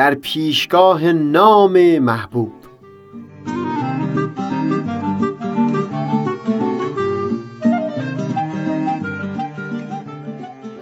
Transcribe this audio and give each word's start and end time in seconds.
در 0.00 0.14
پیشگاه 0.14 1.12
نام 1.12 1.98
محبوب. 1.98 2.52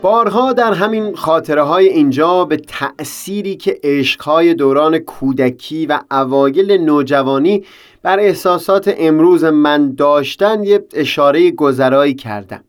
بارها 0.03 0.53
در 0.53 0.73
همین 0.73 1.15
خاطره 1.15 1.63
های 1.63 1.89
اینجا 1.89 2.45
به 2.45 2.57
تأثیری 2.57 3.57
که 3.57 3.81
عشقهای 3.85 4.55
دوران 4.55 4.99
کودکی 4.99 5.87
و 5.87 6.01
اوایل 6.11 6.73
نوجوانی 6.73 7.65
بر 8.03 8.19
احساسات 8.19 8.95
امروز 8.99 9.45
من 9.45 9.95
داشتن 9.95 10.65
یه 10.65 10.85
اشاره 10.95 11.51
گذرایی 11.51 12.15
کردم. 12.15 12.65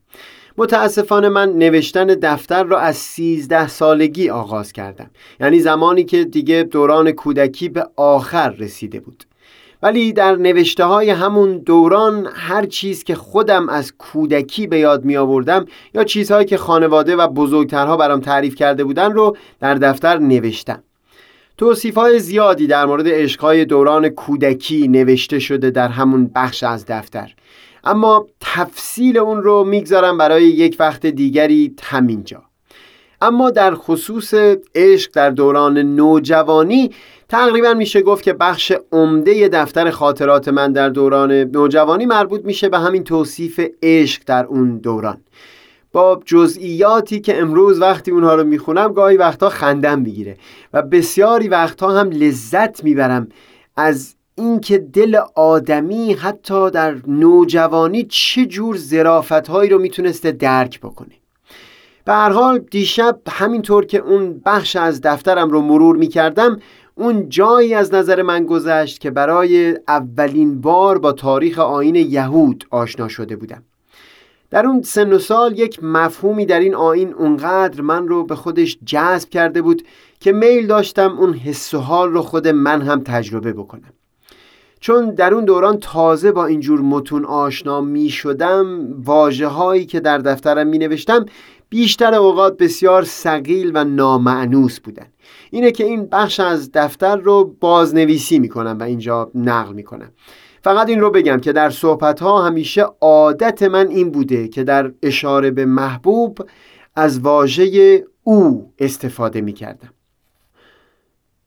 متاسفانه 0.57 1.29
من 1.29 1.49
نوشتن 1.49 2.05
دفتر 2.05 2.63
را 2.63 2.79
از 2.79 2.95
سیزده 2.95 3.67
سالگی 3.67 4.29
آغاز 4.29 4.71
کردم. 4.71 5.09
یعنی 5.39 5.59
زمانی 5.59 6.03
که 6.03 6.23
دیگه 6.23 6.63
دوران 6.63 7.11
کودکی 7.11 7.69
به 7.69 7.87
آخر 7.95 8.49
رسیده 8.49 8.99
بود. 8.99 9.23
ولی 9.83 10.13
در 10.13 10.35
نوشته 10.35 10.85
های 10.85 11.09
همون 11.09 11.57
دوران 11.57 12.27
هر 12.33 12.65
چیز 12.65 13.03
که 13.03 13.15
خودم 13.15 13.69
از 13.69 13.93
کودکی 13.97 14.67
به 14.67 14.79
یاد 14.79 15.05
می 15.05 15.17
آوردم 15.17 15.65
یا 15.93 16.03
چیزهایی 16.03 16.45
که 16.45 16.57
خانواده 16.57 17.15
و 17.15 17.27
بزرگترها 17.27 17.97
برام 17.97 18.19
تعریف 18.19 18.55
کرده 18.55 18.83
بودن 18.83 19.11
رو 19.11 19.37
در 19.59 19.75
دفتر 19.75 20.17
نوشتم. 20.17 20.83
توصیف 21.57 21.95
های 21.95 22.19
زیادی 22.19 22.67
در 22.67 22.85
مورد 22.85 23.07
عشقهای 23.07 23.65
دوران 23.65 24.09
کودکی 24.09 24.87
نوشته 24.87 25.39
شده 25.39 25.69
در 25.69 25.87
همون 25.87 26.31
بخش 26.35 26.63
از 26.63 26.85
دفتر. 26.85 27.33
اما 27.83 28.27
تفصیل 28.39 29.17
اون 29.17 29.43
رو 29.43 29.63
می‌گذارم 29.63 30.17
برای 30.17 30.43
یک 30.43 30.75
وقت 30.79 31.05
دیگری 31.05 31.75
همینجا. 31.83 32.43
اما 33.21 33.49
در 33.49 33.75
خصوص 33.75 34.33
عشق 34.75 35.11
در 35.13 35.29
دوران 35.29 35.77
نوجوانی 35.77 36.91
تقریبا 37.29 37.73
میشه 37.73 38.01
گفت 38.01 38.23
که 38.23 38.33
بخش 38.33 38.73
عمده 38.91 39.47
دفتر 39.47 39.89
خاطرات 39.89 40.47
من 40.47 40.71
در 40.71 40.89
دوران 40.89 41.31
نوجوانی 41.31 42.05
مربوط 42.05 42.45
میشه 42.45 42.69
به 42.69 42.79
همین 42.79 43.03
توصیف 43.03 43.59
عشق 43.83 44.21
در 44.25 44.45
اون 44.45 44.77
دوران. 44.77 45.17
با 45.91 46.21
جزئیاتی 46.25 47.19
که 47.19 47.41
امروز 47.41 47.81
وقتی 47.81 48.11
اونها 48.11 48.35
رو 48.35 48.43
می‌خونم 48.43 48.93
گاهی 48.93 49.17
وقتها 49.17 49.49
خندم 49.49 49.99
می‌گیره 49.99 50.37
و 50.73 50.81
بسیاری 50.81 51.47
وقتها 51.47 51.99
هم 51.99 52.09
لذت 52.09 52.83
می‌برم 52.83 53.27
از 53.75 54.15
اینکه 54.39 54.77
دل 54.77 55.19
آدمی 55.35 56.13
حتی 56.13 56.71
در 56.71 56.95
نوجوانی 57.07 58.03
چه 58.03 58.45
جور 58.45 58.77
ظرافتهایی 58.77 59.69
رو 59.69 59.79
می‌تونسته 59.79 60.31
درک 60.31 60.79
بکنه. 60.79 61.15
به 62.05 62.13
هر 62.13 62.29
حال 62.29 62.59
دیشب 62.59 63.19
همینطور 63.29 63.85
که 63.85 63.97
اون 63.97 64.41
بخش 64.45 64.75
از 64.75 65.01
دفترم 65.01 65.49
رو 65.49 65.61
مرور 65.61 65.95
می‌کردم 65.95 66.59
اون 66.95 67.29
جایی 67.29 67.73
از 67.73 67.93
نظر 67.93 68.21
من 68.21 68.45
گذشت 68.45 68.99
که 68.99 69.11
برای 69.11 69.77
اولین 69.87 70.61
بار 70.61 70.97
با 70.97 71.11
تاریخ 71.11 71.59
آین 71.59 71.95
یهود 71.95 72.63
آشنا 72.71 73.07
شده 73.07 73.35
بودم. 73.35 73.63
در 74.49 74.65
اون 74.65 74.81
سن 74.81 75.13
و 75.13 75.19
سال 75.19 75.59
یک 75.59 75.83
مفهومی 75.83 76.45
در 76.45 76.59
این 76.59 76.75
آین 76.75 77.13
اونقدر 77.13 77.81
من 77.81 78.07
رو 78.07 78.23
به 78.23 78.35
خودش 78.35 78.79
جذب 78.85 79.29
کرده 79.29 79.61
بود 79.61 79.83
که 80.19 80.31
میل 80.31 80.67
داشتم 80.67 81.17
اون 81.19 81.33
حس 81.33 81.73
و 81.73 81.79
حال 81.79 82.11
رو 82.11 82.21
خود 82.21 82.47
من 82.47 82.81
هم 82.81 83.01
تجربه 83.05 83.53
بکنم. 83.53 83.93
چون 84.79 85.13
در 85.15 85.33
اون 85.33 85.45
دوران 85.45 85.79
تازه 85.79 86.31
با 86.31 86.45
اینجور 86.45 86.81
متون 86.81 87.25
آشنا 87.25 87.81
می 87.81 88.09
شدم 88.09 88.93
واجه 89.03 89.47
هایی 89.47 89.85
که 89.85 89.99
در 89.99 90.17
دفترم 90.17 90.67
می 90.67 90.77
نوشتم 90.77 91.25
بیشتر 91.69 92.15
اوقات 92.15 92.57
بسیار 92.57 93.03
سقیل 93.03 93.71
و 93.73 93.83
نامعنوس 93.83 94.79
بودن. 94.79 95.05
اینه 95.51 95.71
که 95.71 95.83
این 95.83 96.05
بخش 96.05 96.39
از 96.39 96.71
دفتر 96.71 97.15
رو 97.15 97.55
بازنویسی 97.59 98.39
می 98.39 98.49
کنم 98.49 98.77
و 98.79 98.83
اینجا 98.83 99.31
نقل 99.35 99.73
می 99.73 99.83
کنم 99.83 100.11
فقط 100.63 100.89
این 100.89 100.99
رو 100.99 101.11
بگم 101.11 101.39
که 101.39 101.53
در 101.53 101.69
صحبت 101.69 102.19
ها 102.19 102.45
همیشه 102.45 102.85
عادت 103.01 103.63
من 103.63 103.87
این 103.87 104.11
بوده 104.11 104.47
که 104.47 104.63
در 104.63 104.91
اشاره 105.03 105.51
به 105.51 105.65
محبوب 105.65 106.39
از 106.95 107.19
واژه 107.19 108.03
او 108.23 108.73
استفاده 108.79 109.41
می 109.41 109.53
کردم 109.53 109.89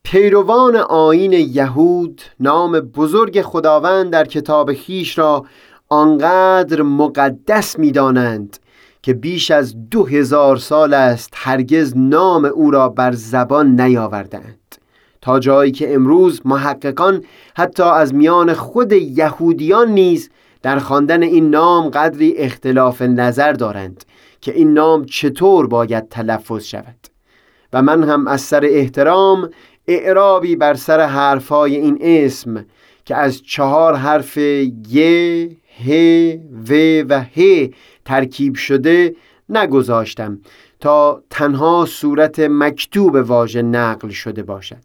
پیروان 0.03 0.75
آین 0.75 1.33
یهود 1.33 2.21
نام 2.39 2.79
بزرگ 2.79 3.41
خداوند 3.41 4.11
در 4.11 4.25
کتاب 4.25 4.73
خیش 4.73 5.17
را 5.17 5.45
آنقدر 5.89 6.81
مقدس 6.81 7.79
می 7.79 7.91
دانند 7.91 8.57
که 9.01 9.13
بیش 9.13 9.51
از 9.51 9.89
دو 9.89 10.05
هزار 10.05 10.57
سال 10.57 10.93
است 10.93 11.33
هرگز 11.35 11.93
نام 11.97 12.45
او 12.45 12.71
را 12.71 12.89
بر 12.89 13.11
زبان 13.11 13.81
نیاوردند 13.81 14.75
تا 15.21 15.39
جایی 15.39 15.71
که 15.71 15.93
امروز 15.93 16.41
محققان 16.45 17.23
حتی 17.55 17.83
از 17.83 18.13
میان 18.13 18.53
خود 18.53 18.91
یهودیان 18.91 19.91
نیز 19.91 20.29
در 20.61 20.79
خواندن 20.79 21.23
این 21.23 21.49
نام 21.49 21.89
قدری 21.89 22.37
اختلاف 22.37 23.01
نظر 23.01 23.53
دارند 23.53 24.03
که 24.41 24.53
این 24.53 24.73
نام 24.73 25.05
چطور 25.05 25.67
باید 25.67 26.09
تلفظ 26.09 26.63
شود. 26.63 27.13
و 27.73 27.81
من 27.81 28.03
هم 28.03 28.27
از 28.27 28.41
سر 28.41 28.65
احترام 28.65 29.49
اعرابی 29.87 30.55
بر 30.55 30.73
سر 30.73 31.01
حرفای 31.01 31.75
این 31.75 31.97
اسم 32.01 32.65
که 33.05 33.15
از 33.15 33.41
چهار 33.41 33.95
حرف 33.95 34.37
ی، 34.37 35.57
ه، 35.87 35.89
و 36.69 36.73
و 37.09 37.23
ه 37.35 37.69
ترکیب 38.05 38.55
شده 38.55 39.15
نگذاشتم 39.49 40.39
تا 40.79 41.23
تنها 41.29 41.85
صورت 41.89 42.39
مکتوب 42.39 43.15
واژه 43.15 43.61
نقل 43.61 44.09
شده 44.09 44.43
باشد. 44.43 44.83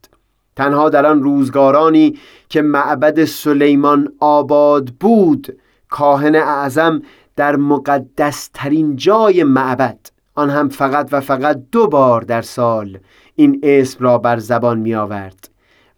تنها 0.57 0.89
در 0.89 1.07
آن 1.07 1.23
روزگارانی 1.23 2.19
که 2.49 2.63
معبد 2.63 3.25
سلیمان 3.25 4.13
آباد 4.21 4.89
بود 5.01 5.59
کاهن 5.89 6.35
اعظم 6.35 7.03
در 7.37 7.57
مقدس 7.57 8.51
ترین 8.55 8.97
جای 8.97 9.45
معبد 9.45 9.99
آن 10.35 10.51
هم 10.51 10.69
فقط 10.69 11.09
و 11.13 11.21
فقط 11.21 11.63
دو 11.73 11.87
بار 11.87 12.21
در 12.21 12.43
سال 12.43 12.99
این 13.39 13.61
اسم 13.63 14.05
را 14.05 14.19
بر 14.19 14.39
زبان 14.39 14.79
می 14.79 14.95
آورد 14.95 15.49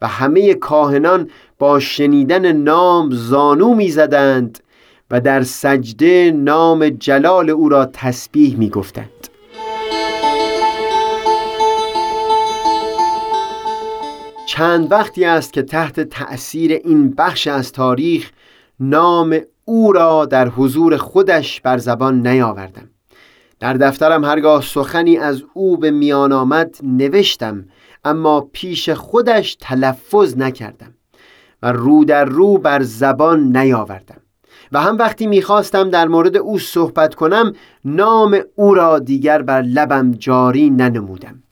و 0.03 0.07
همه 0.07 0.55
کاهنان 0.55 1.31
با 1.59 1.81
شنیدن 1.81 2.53
نام 2.53 3.11
زانو 3.13 3.75
می 3.75 3.89
زدند 3.89 4.59
و 5.11 5.21
در 5.21 5.43
سجده 5.43 6.33
نام 6.37 6.89
جلال 6.89 7.51
او 7.51 7.69
را 7.69 7.87
تسبیح 7.87 8.57
می 8.57 8.71
گفتند 8.71 9.29
چند 14.47 14.93
وقتی 14.93 15.25
است 15.25 15.53
که 15.53 15.63
تحت 15.63 16.01
تأثیر 16.01 16.73
این 16.73 17.11
بخش 17.11 17.47
از 17.47 17.73
تاریخ 17.73 18.31
نام 18.81 19.41
او 19.65 19.93
را 19.93 20.27
در 20.27 20.49
حضور 20.49 20.97
خودش 20.97 21.61
بر 21.61 21.79
زبان 21.79 22.27
نیاوردم. 22.27 22.89
در 23.61 23.73
دفترم 23.73 24.25
هرگاه 24.25 24.63
سخنی 24.63 25.17
از 25.17 25.43
او 25.55 25.77
به 25.77 25.91
میان 25.91 26.33
آمد 26.33 26.77
نوشتم 26.83 27.65
اما 28.05 28.41
پیش 28.53 28.91
خودش 28.91 29.57
تلفظ 29.61 30.37
نکردم 30.37 30.95
و 31.63 31.73
رو 31.73 32.05
در 32.05 32.25
رو 32.25 32.59
بر 32.59 32.83
زبان 32.83 33.57
نیاوردم. 33.57 34.21
و 34.73 34.81
هم 34.81 34.99
وقتی 34.99 35.27
می‌خواستم 35.27 35.91
در 35.91 36.09
مورد 36.09 36.37
او 36.37 36.59
صحبت 36.59 37.15
کنم 37.15 37.53
نام 37.85 38.39
او 38.55 38.75
را 38.75 38.99
دیگر 38.99 39.43
بر 39.43 39.63
لبم 39.63 40.11
جاری 40.11 40.71
ننمودم. 40.71 41.43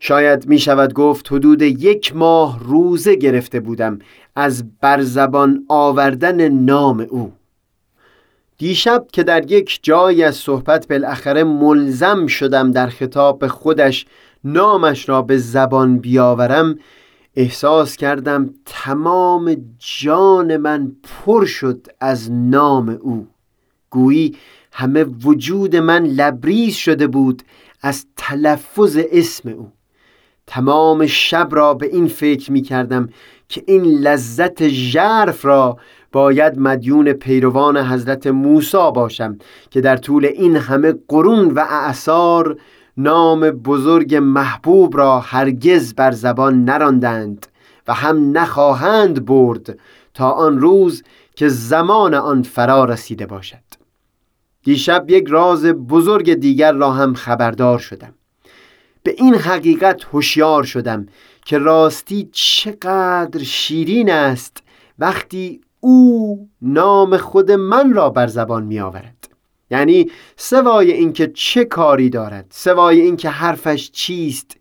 شاید 0.00 0.48
می 0.48 0.58
شود 0.58 0.92
گفت 0.92 1.32
حدود 1.32 1.62
یک 1.62 2.16
ماه 2.16 2.58
روزه 2.64 3.14
گرفته 3.16 3.60
بودم 3.60 3.98
از 4.36 4.64
برزبان 4.80 5.64
آوردن 5.68 6.48
نام 6.48 7.06
او. 7.10 7.32
دیشب 8.58 9.06
که 9.12 9.22
در 9.22 9.52
یک 9.52 9.78
جای 9.82 10.22
از 10.22 10.36
صحبت 10.36 10.88
بالاخره 10.88 11.44
ملزم 11.44 12.26
شدم 12.26 12.70
در 12.70 12.88
خطاب 12.88 13.38
به 13.38 13.48
خودش 13.48 14.06
نامش 14.44 15.08
را 15.08 15.22
به 15.22 15.38
زبان 15.38 15.98
بیاورم 15.98 16.78
احساس 17.36 17.96
کردم 17.96 18.54
تمام 18.66 19.56
جان 19.78 20.56
من 20.56 20.92
پر 21.02 21.44
شد 21.44 21.86
از 22.00 22.32
نام 22.32 22.88
او. 23.00 23.26
گویی 23.90 24.36
همه 24.72 25.04
وجود 25.04 25.76
من 25.76 26.04
لبریز 26.04 26.74
شده 26.74 27.06
بود 27.06 27.42
از 27.82 28.06
تلفظ 28.16 28.98
اسم 29.12 29.48
او. 29.48 29.72
تمام 30.46 31.06
شب 31.06 31.48
را 31.50 31.74
به 31.74 31.86
این 31.86 32.08
فکر 32.08 32.52
می 32.52 32.62
کردم 32.62 33.08
که 33.48 33.64
این 33.66 33.84
لذت 33.84 34.68
ژرف 34.68 35.44
را 35.44 35.78
باید 36.18 36.58
مدیون 36.58 37.12
پیروان 37.12 37.76
حضرت 37.76 38.26
موسی 38.26 38.90
باشم 38.94 39.38
که 39.70 39.80
در 39.80 39.96
طول 39.96 40.24
این 40.24 40.56
همه 40.56 40.94
قرون 41.08 41.50
و 41.50 41.64
اعثار 41.70 42.58
نام 42.96 43.50
بزرگ 43.50 44.14
محبوب 44.14 44.96
را 44.96 45.20
هرگز 45.20 45.94
بر 45.94 46.10
زبان 46.10 46.64
نراندند 46.64 47.46
و 47.88 47.94
هم 47.94 48.38
نخواهند 48.38 49.24
برد 49.24 49.78
تا 50.14 50.30
آن 50.30 50.58
روز 50.58 51.02
که 51.36 51.48
زمان 51.48 52.14
آن 52.14 52.42
فرا 52.42 52.84
رسیده 52.84 53.26
باشد. 53.26 53.68
دیشب 54.64 55.04
یک 55.08 55.26
راز 55.28 55.64
بزرگ 55.66 56.34
دیگر 56.34 56.72
را 56.72 56.92
هم 56.92 57.14
خبردار 57.14 57.78
شدم. 57.78 58.14
به 59.02 59.14
این 59.18 59.34
حقیقت 59.34 60.04
هوشیار 60.12 60.62
شدم 60.64 61.06
که 61.44 61.58
راستی 61.58 62.28
چقدر 62.32 63.42
شیرین 63.42 64.10
است 64.10 64.62
وقتی 64.98 65.60
او 65.80 66.48
نام 66.62 67.16
خود 67.16 67.50
من 67.52 67.92
را 67.92 68.10
بر 68.10 68.26
زبان 68.26 68.64
می 68.64 68.80
آورد 68.80 69.28
یعنی 69.70 70.10
سوای 70.36 70.92
اینکه 70.92 71.26
چه 71.34 71.64
کاری 71.64 72.10
دارد 72.10 72.46
سوای 72.50 73.00
اینکه 73.00 73.28
حرفش 73.30 73.90
چیست 73.90 74.56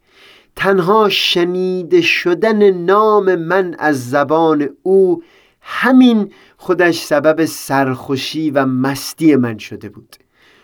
تنها 0.55 1.09
شنیده 1.09 2.01
شدن 2.01 2.71
نام 2.71 3.35
من 3.35 3.75
از 3.79 4.09
زبان 4.09 4.69
او 4.83 5.23
همین 5.61 6.31
خودش 6.57 6.97
سبب 6.99 7.45
سرخوشی 7.45 8.51
و 8.51 8.65
مستی 8.65 9.35
من 9.35 9.57
شده 9.57 9.89
بود. 9.89 10.15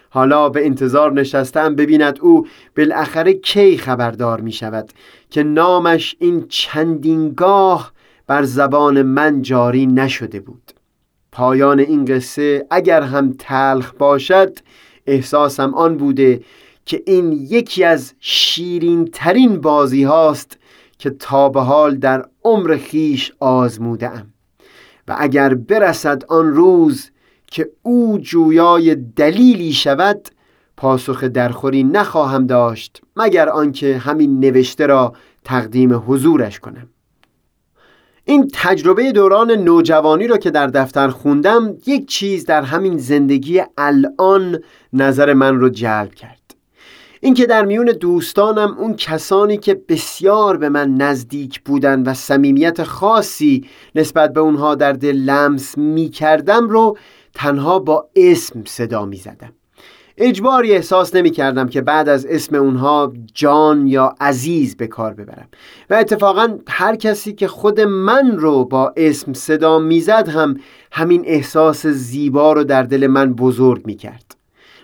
حالا 0.09 0.49
به 0.49 0.65
انتظار 0.65 1.13
نشستم 1.13 1.75
ببیند 1.75 2.19
او 2.21 2.47
بالاخره 2.77 3.33
کی 3.33 3.77
خبردار 3.77 4.41
می 4.41 4.51
شود 4.51 4.93
که 5.29 5.43
نامش 5.43 6.15
این 6.19 6.45
چندینگاه 6.49 7.91
بر 8.27 8.43
زبان 8.43 9.01
من 9.01 9.41
جاری 9.41 9.85
نشده 9.85 10.39
بود. 10.39 10.71
پایان 11.31 11.79
این 11.79 12.05
قصه 12.05 12.65
اگر 12.71 13.01
هم 13.01 13.35
تلخ 13.39 13.93
باشد 13.93 14.59
احساسم 15.07 15.73
آن 15.73 15.97
بوده 15.97 16.41
که 16.85 17.03
این 17.05 17.31
یکی 17.31 17.83
از 17.83 18.13
شیرین 18.19 19.05
ترین 19.05 19.61
بازی 19.61 20.03
هاست 20.03 20.57
که 20.97 21.09
تا 21.09 21.49
به 21.49 21.61
حال 21.61 21.95
در 21.95 22.25
عمر 22.43 22.77
خیش 22.77 23.31
آزموده 23.39 24.09
ام 24.09 24.33
و 25.07 25.15
اگر 25.19 25.53
برسد 25.53 26.23
آن 26.29 26.47
روز 26.47 27.09
که 27.47 27.69
او 27.81 28.19
جویای 28.21 28.95
دلیلی 28.95 29.73
شود 29.73 30.29
پاسخ 30.77 31.23
درخوری 31.23 31.83
نخواهم 31.83 32.47
داشت 32.47 33.01
مگر 33.15 33.49
آنکه 33.49 33.97
همین 33.97 34.39
نوشته 34.39 34.85
را 34.85 35.13
تقدیم 35.43 36.03
حضورش 36.07 36.59
کنم. 36.59 36.87
این 38.25 38.49
تجربه 38.53 39.11
دوران 39.11 39.51
نوجوانی 39.51 40.27
را 40.27 40.37
که 40.37 40.51
در 40.51 40.67
دفتر 40.67 41.07
خوندم 41.07 41.77
یک 41.85 42.07
چیز 42.07 42.45
در 42.45 42.61
همین 42.61 42.97
زندگی 42.97 43.61
الان 43.77 44.63
نظر 44.93 45.33
من 45.33 45.59
رو 45.59 45.69
جلب 45.69 46.13
کرد. 46.15 46.55
اینکه 47.21 47.45
در 47.45 47.65
میون 47.65 47.85
دوستانم 47.85 48.75
اون 48.77 48.95
کسانی 48.95 49.57
که 49.57 49.81
بسیار 49.89 50.57
به 50.57 50.69
من 50.69 50.95
نزدیک 50.95 51.61
بودن 51.61 52.03
و 52.03 52.13
صمیمیت 52.13 52.83
خاصی 52.83 53.67
نسبت 53.95 54.33
به 54.33 54.39
اونها 54.39 54.75
در 54.75 54.93
دل 54.93 55.15
لمس 55.15 55.77
می 55.77 56.09
کردم 56.09 56.69
رو 56.69 56.97
تنها 57.33 57.79
با 57.79 58.09
اسم 58.15 58.63
صدا 58.65 59.05
می 59.05 59.17
زدم 59.17 59.53
اجباری 60.17 60.71
احساس 60.71 61.15
نمی 61.15 61.31
کردم 61.31 61.67
که 61.67 61.81
بعد 61.81 62.09
از 62.09 62.25
اسم 62.25 62.55
اونها 62.55 63.13
جان 63.33 63.87
یا 63.87 64.15
عزیز 64.21 64.77
به 64.77 64.87
کار 64.87 65.13
ببرم. 65.13 65.47
و 65.89 65.93
اتفاقا 65.93 66.57
هر 66.67 66.95
کسی 66.95 67.33
که 67.33 67.47
خود 67.47 67.79
من 67.81 68.37
رو 68.37 68.65
با 68.65 68.93
اسم 68.97 69.33
صدا 69.33 69.79
می‌زد 69.79 70.29
هم 70.29 70.59
همین 70.91 71.23
احساس 71.25 71.87
زیبا 71.87 72.53
رو 72.53 72.63
در 72.63 72.83
دل 72.83 73.07
من 73.07 73.33
بزرگ 73.33 73.85
می 73.85 73.95
کرد 73.95 74.35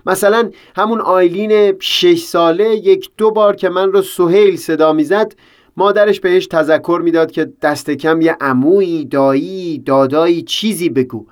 مثلا 0.06 0.50
همون 0.76 1.02
آیلین 1.02 1.74
شش 1.80 2.24
ساله 2.24 2.76
یک 2.76 3.10
دو 3.18 3.32
بار 3.32 3.56
که 3.56 3.70
من 3.70 3.92
رو 3.92 4.02
سهیل 4.02 4.56
صدا 4.58 4.94
می‌زد 4.94 5.34
مادرش 5.78 6.20
بهش 6.20 6.48
تذکر 6.48 7.02
می‌داد 7.04 7.32
که 7.32 7.54
دست 7.62 7.92
کم 7.92 8.22
یه 8.22 8.38
عمویی 8.42 9.06
دایی 9.06 9.80
دادایی 9.80 10.42
چیزی 10.42 10.90
بگو. 10.90 11.26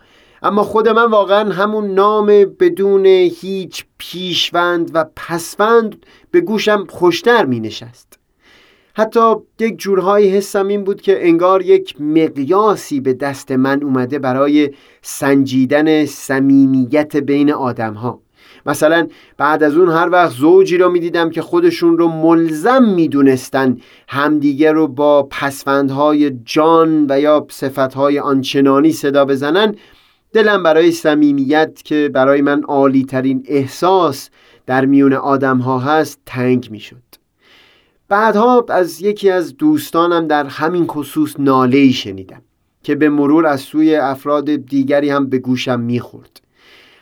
اما 0.44 0.63
خود 0.63 0.89
من 0.89 1.12
واقعا 1.12 1.54
همون 1.54 1.94
نام 1.94 2.25
بدون 2.60 3.06
هیچ 3.06 3.86
پیشوند 3.98 4.92
و 4.94 5.06
پسوند 5.16 6.06
به 6.31 6.42
گوشم 6.42 6.86
خوشتر 6.89 7.45
می 7.45 7.60
نشست 7.60 8.19
حتی 8.94 9.36
یک 9.60 9.78
جورهایی 9.78 10.30
حسم 10.30 10.68
این 10.68 10.84
بود 10.84 11.01
که 11.01 11.28
انگار 11.28 11.62
یک 11.62 12.01
مقیاسی 12.01 13.00
به 13.00 13.13
دست 13.13 13.51
من 13.51 13.84
اومده 13.84 14.19
برای 14.19 14.69
سنجیدن 15.01 16.06
صمیمیت 16.06 17.18
بین 17.18 17.51
آدم 17.51 17.94
ها 17.94 18.19
مثلا 18.66 19.07
بعد 19.38 19.63
از 19.63 19.78
اون 19.78 19.90
هر 19.90 20.10
وقت 20.10 20.31
زوجی 20.31 20.78
رو 20.78 20.90
می‌دیدم 20.90 21.30
که 21.30 21.42
خودشون 21.42 21.98
رو 21.98 22.07
ملزم 22.07 22.83
می‌دونستن 22.83 23.78
همدیگه 24.07 24.72
رو 24.72 24.88
با 24.88 25.24
پسفندهای 25.24 26.31
جان 26.45 27.06
و 27.10 27.19
یا 27.19 27.48
صفتهای 27.50 28.19
آنچنانی 28.19 28.92
صدا 28.92 29.25
بزنن 29.25 29.75
دلم 30.34 30.64
برای 30.64 30.92
صمیمیت 30.92 31.82
که 31.84 32.10
برای 32.14 32.42
من 32.42 32.64
عالی 32.64 33.06
ترین 33.06 33.44
احساس 33.48 34.30
در 34.66 34.86
میون 34.86 35.14
آدم 35.14 35.58
ها 35.58 35.80
هست 35.80 36.20
تنگ 36.26 36.72
می 36.72 36.80
شد 36.80 37.04
بعدها 38.10 38.66
از 38.70 39.02
یکی 39.02 39.30
از 39.30 39.58
دوستانم 39.58 40.28
در 40.28 40.46
همین 40.46 40.88
خصوص 40.88 41.36
ناله 41.40 41.92
شنیدم 41.92 42.42
که 42.84 42.96
به 42.96 43.10
مرور 43.10 43.46
از 43.46 43.62
سوی 43.62 43.96
افراد 43.96 44.56
دیگری 44.56 45.10
هم 45.10 45.30
به 45.30 45.38
گوشم 45.38 45.80
می‌خورد. 45.80 46.42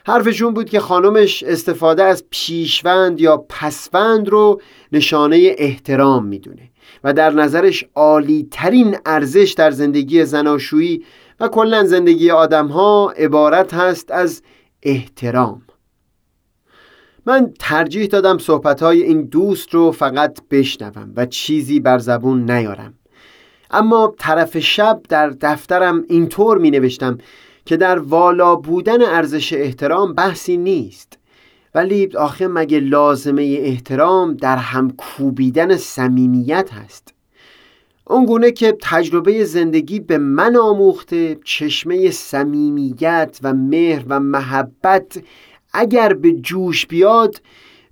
حرفشون 0.06 0.54
بود 0.54 0.70
که 0.70 0.80
خانمش 0.80 1.42
استفاده 1.42 2.02
از 2.02 2.24
پیشوند 2.30 3.20
یا 3.20 3.36
پسوند 3.48 4.28
رو 4.28 4.60
نشانه 4.92 5.54
احترام 5.58 6.26
می‌دونه 6.26 6.70
و 7.04 7.12
در 7.12 7.30
نظرش 7.30 7.84
عالی 7.94 8.48
ترین 8.50 8.96
ارزش 9.06 9.54
در 9.56 9.70
زندگی 9.70 10.24
زناشویی 10.24 11.04
و 11.40 11.48
کلا 11.48 11.84
زندگی 11.84 12.30
آدم 12.30 12.66
ها 12.66 13.10
عبارت 13.16 13.74
هست 13.74 14.10
از 14.10 14.42
احترام. 14.82 15.62
من 17.26 17.52
ترجیح 17.58 18.06
دادم 18.06 18.38
صحبت 18.38 18.82
های 18.82 19.02
این 19.02 19.22
دوست 19.22 19.74
رو 19.74 19.92
فقط 19.92 20.38
بشنوم 20.50 21.12
و 21.16 21.26
چیزی 21.26 21.80
بر 21.80 21.98
زبون 21.98 22.50
نیارم. 22.50 22.94
اما 23.70 24.14
طرف 24.18 24.58
شب 24.58 25.00
در 25.08 25.28
دفترم 25.28 26.04
اینطور 26.08 26.58
می 26.58 26.70
نوشتم 26.70 27.18
که 27.64 27.76
در 27.76 27.98
والا 27.98 28.56
بودن 28.56 29.02
ارزش 29.02 29.52
احترام 29.52 30.14
بحثی 30.14 30.56
نیست. 30.56 31.18
ولی 31.74 32.16
آخه 32.16 32.48
مگه 32.48 32.80
لازمه 32.80 33.42
احترام 33.42 34.34
در 34.34 34.56
هم 34.56 34.90
کوبیدن 34.90 35.76
صمیمیت 35.76 36.72
هست؟ 36.72 37.15
اونگونه 38.08 38.50
که 38.50 38.76
تجربه 38.82 39.44
زندگی 39.44 40.00
به 40.00 40.18
من 40.18 40.56
آموخته 40.56 41.38
چشمه 41.44 42.10
صمیمیت 42.10 43.38
و 43.42 43.54
مهر 43.54 44.04
و 44.08 44.20
محبت 44.20 45.18
اگر 45.72 46.14
به 46.14 46.32
جوش 46.32 46.86
بیاد 46.86 47.40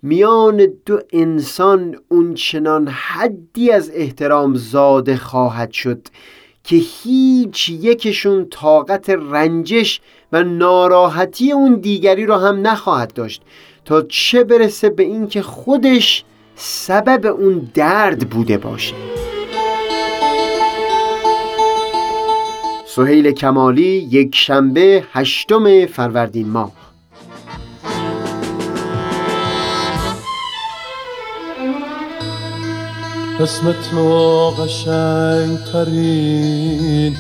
میان 0.03 0.67
دو 0.87 1.01
انسان 1.13 1.97
اونچنان 2.09 2.89
حدی 2.89 3.71
از 3.71 3.91
احترام 3.95 4.55
زاده 4.55 5.17
خواهد 5.17 5.73
شد 5.73 6.09
که 6.65 6.77
هیچ 6.77 7.69
یکشون 7.69 8.47
طاقت 8.51 9.11
رنجش 9.11 10.01
و 10.33 10.45
ناراحتی 10.45 11.53
اون 11.53 11.75
دیگری 11.75 12.27
رو 12.27 12.35
هم 12.35 12.67
نخواهد 12.67 13.13
داشت 13.13 13.43
تا 13.85 14.03
چه 14.03 14.45
برسه 14.45 14.91
به 14.91 15.03
اینکه 15.03 15.43
خودش 15.43 16.25
سبب 16.57 17.27
اون 17.27 17.71
درد 17.75 18.31
بوده 18.31 18.59
باشه. 18.59 18.95
سهیل 22.97 23.31
کمالی 23.31 24.09
یک 24.11 24.35
شنبه 24.37 25.05
هشتم 25.13 25.87
فروردین 25.87 26.49
ماه. 26.49 26.73
اسم 33.41 33.75
تو 33.91 34.51
قشنگ 34.51 35.59
ترین 35.73 37.17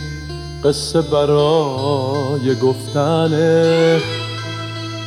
قصه 0.64 1.02
برای 1.02 2.54
گفتنه. 2.62 4.00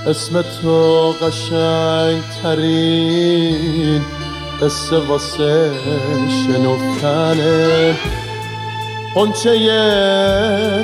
اسم 0.08 0.42
تو 0.42 1.12
قشنگ 1.22 2.22
ترین 2.44 4.02
قصه 4.62 4.98
واسه 4.98 5.72
شنفتنه. 6.46 7.96
قنچه 9.16 9.52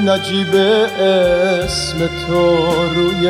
نجیب 0.06 0.56
اسم 1.00 1.98
تو 2.28 2.56
روی 2.96 3.26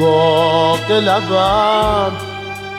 باق 0.00 0.90
لبم. 0.90 2.12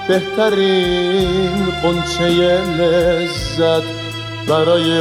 بهترین 0.08 1.68
قنچه 1.84 2.58
لذت 2.80 3.84
برای 4.48 4.92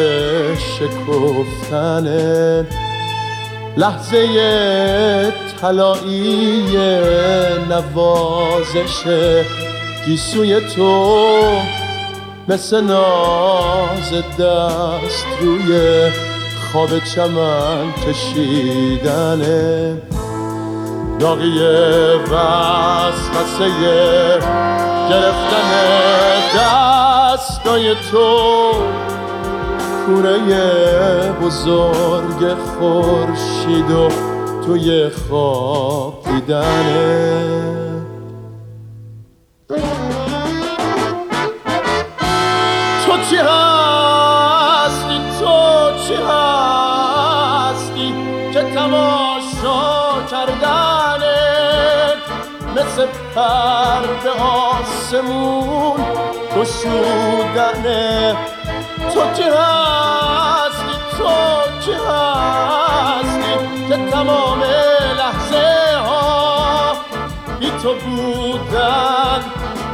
شکفتن. 0.56 2.06
لحظه 3.76 5.32
طلایی 5.60 6.76
نوازش 7.68 9.04
گیسوی 10.06 10.60
تو. 10.60 11.08
مثل 12.48 12.80
ناز 12.80 14.12
دست 14.38 15.26
روی 15.40 16.10
خواب 16.72 16.98
چمن 16.98 17.92
کشیدنه 18.06 19.96
داغی 21.18 21.58
وسوسه 22.30 23.68
گرفتن 25.10 25.70
دستای 26.56 27.94
تو. 27.94 28.72
کوره 30.06 30.38
بزرگ 31.42 32.54
خورشید 32.54 33.90
و 33.90 34.08
توی 34.66 35.08
خواب 35.08 36.24
دیدنه 36.24 37.47
به 54.24 54.30
آسمون 54.30 56.04
گشودنه 56.56 58.36
تو 59.14 59.20
کی 59.34 59.42
هستی؟ 59.42 60.94
تو 61.18 61.28
کی 61.84 61.92
هستی 61.92 63.54
که 63.88 64.10
تمام 64.10 64.62
لحظه 65.18 65.96
ها 66.06 66.92
بی 67.60 67.70
تو 67.82 67.94
بودن؟ 67.94 69.44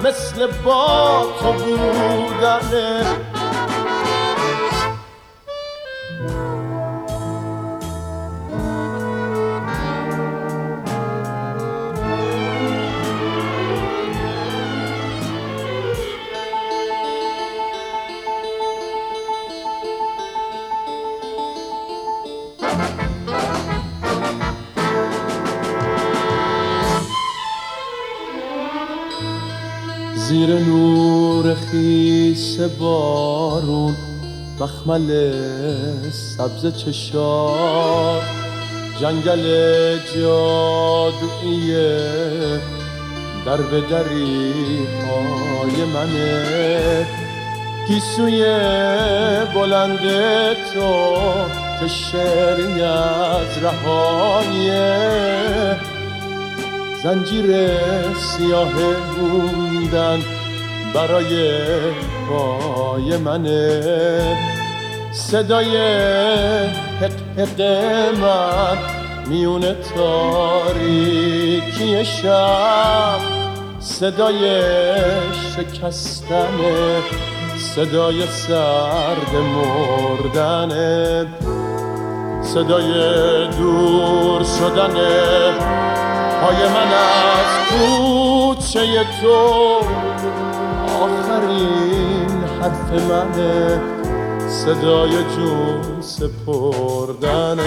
مثل 0.04 0.46
با 0.64 1.26
تو 1.40 1.52
بودنه 1.52 3.04
زیر 30.46 30.58
نور 30.58 31.54
خیس 31.54 32.60
بارون 32.60 33.96
مخمل 34.60 35.32
سبز 36.10 36.76
چشار. 36.76 38.22
جنگل 39.00 39.44
جادویی 40.14 41.74
در 43.46 43.56
به 43.56 43.80
دری 43.80 44.52
های 45.06 45.84
منه. 45.84 47.06
گیسوی 47.88 48.44
بلند 49.54 49.98
تو 50.74 51.14
که 51.80 51.88
شعری 51.88 52.82
از 52.82 53.58
رهایه 53.62 54.94
زنجیر 57.04 57.46
سیاه 58.14 58.72
موندن 59.20 60.18
برای 60.94 61.60
پای 62.28 63.16
منه. 63.16 64.36
صدای 65.12 65.76
حق 67.00 67.38
حق 67.38 67.60
من 68.20 68.78
میون 69.28 69.62
تاریکی 69.96 71.24
شب. 72.04 73.18
صدای 73.80 74.62
شکستن 75.56 76.58
صدای 77.56 78.26
سرد 78.26 79.34
مردن 79.34 80.70
صدای 82.42 82.92
دور 83.58 84.42
شدن 84.58 84.94
پای 86.44 86.68
من 86.68 86.92
از 86.92 87.52
کوچه 87.68 89.04
تو. 89.22 89.80
آخرین 91.02 92.44
حرف 92.60 92.90
منه 92.92 93.80
صدای 94.48 95.10
جون 95.10 96.00
سپردنه. 96.00 97.62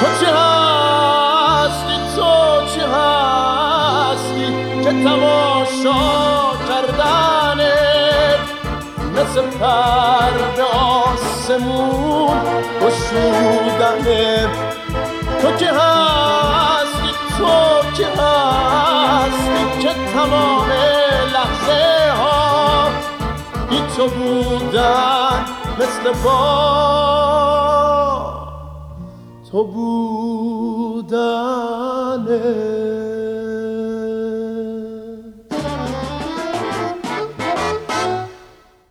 تو 0.00 0.06
چی 0.20 0.26
هستی؟ 0.26 1.96
تو 2.16 2.32
چی 2.74 2.80
هستی 2.80 4.48
که 4.84 4.90
تماشا 5.04 6.02
کردنه؟ 6.68 7.72
پر 9.60 10.38
به 10.56 10.62
آسمون 10.62 12.01
تو 15.42 15.52
که 15.52 15.70
هستی 15.72 17.12
تو 17.38 17.52
که 17.96 18.06
هستی 18.06 19.64
که 19.82 19.92
تمام 20.14 20.70
لحظه 21.32 22.12
ها 22.12 22.90
بی 23.70 23.80
تو 23.96 24.04
بودن 24.08 25.44
مثل 25.78 26.12
با. 26.24 26.42
تو 29.50 29.64
بودنه 29.64 31.12